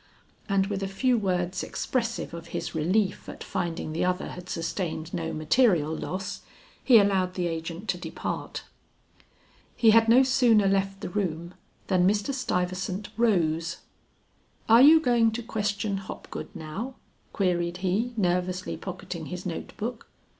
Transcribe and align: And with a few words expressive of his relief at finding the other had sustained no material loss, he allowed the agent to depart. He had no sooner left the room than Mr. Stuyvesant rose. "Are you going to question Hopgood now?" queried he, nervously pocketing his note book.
And 0.49 0.65
with 0.65 0.81
a 0.81 0.87
few 0.87 1.15
words 1.15 1.61
expressive 1.61 2.33
of 2.33 2.47
his 2.57 2.73
relief 2.73 3.29
at 3.29 3.43
finding 3.43 3.93
the 3.93 4.03
other 4.03 4.29
had 4.29 4.49
sustained 4.49 5.13
no 5.13 5.31
material 5.31 5.95
loss, 5.95 6.41
he 6.83 6.97
allowed 6.97 7.35
the 7.35 7.45
agent 7.45 7.87
to 7.89 7.99
depart. 7.99 8.63
He 9.75 9.91
had 9.91 10.09
no 10.09 10.23
sooner 10.23 10.65
left 10.67 11.01
the 11.01 11.09
room 11.09 11.53
than 11.85 12.07
Mr. 12.07 12.33
Stuyvesant 12.33 13.09
rose. 13.15 13.77
"Are 14.67 14.81
you 14.81 14.99
going 14.99 15.29
to 15.33 15.43
question 15.43 15.97
Hopgood 15.97 16.49
now?" 16.55 16.95
queried 17.31 17.77
he, 17.85 18.13
nervously 18.17 18.75
pocketing 18.77 19.27
his 19.27 19.45
note 19.45 19.77
book. 19.77 20.07